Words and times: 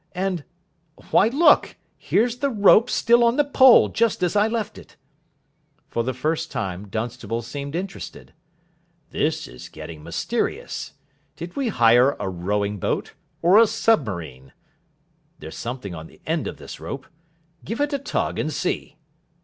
And 0.15 0.43
why, 1.11 1.27
look! 1.27 1.75
here's 1.95 2.37
the 2.37 2.49
rope 2.49 2.89
still 2.89 3.23
on 3.23 3.35
the 3.37 3.43
pole, 3.45 3.87
just 3.87 4.23
as 4.23 4.35
I 4.35 4.47
left 4.47 4.79
it." 4.79 4.95
For 5.89 6.03
the 6.03 6.11
first 6.15 6.49
time 6.49 6.87
Dunstable 6.87 7.43
seemed 7.43 7.75
interested. 7.75 8.33
"This 9.11 9.47
is 9.47 9.69
getting 9.69 10.01
mysterious. 10.01 10.93
Did 11.35 11.55
we 11.55 11.67
hire 11.67 12.17
a 12.19 12.27
rowing 12.29 12.79
boat 12.79 13.13
or 13.43 13.59
a 13.59 13.67
submarine? 13.67 14.53
There's 15.37 15.55
something 15.55 15.93
on 15.93 16.07
the 16.07 16.19
end 16.25 16.47
of 16.47 16.57
this 16.57 16.79
rope. 16.79 17.05
Give 17.63 17.79
it 17.79 17.93
a 17.93 17.99
tug, 17.99 18.39
and 18.39 18.51
see. 18.51 18.95